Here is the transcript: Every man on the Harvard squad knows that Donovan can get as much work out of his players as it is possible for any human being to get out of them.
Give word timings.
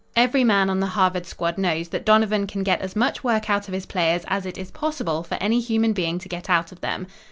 Every 0.15 0.43
man 0.43 0.71
on 0.71 0.79
the 0.79 0.87
Harvard 0.87 1.27
squad 1.27 1.59
knows 1.59 1.89
that 1.89 2.05
Donovan 2.07 2.47
can 2.47 2.63
get 2.63 2.81
as 2.81 2.95
much 2.95 3.23
work 3.23 3.51
out 3.51 3.67
of 3.67 3.73
his 3.75 3.85
players 3.85 4.23
as 4.27 4.47
it 4.47 4.57
is 4.57 4.71
possible 4.71 5.21
for 5.21 5.35
any 5.35 5.59
human 5.59 5.93
being 5.93 6.17
to 6.17 6.27
get 6.27 6.49
out 6.49 6.71
of 6.71 6.81
them. 6.81 7.05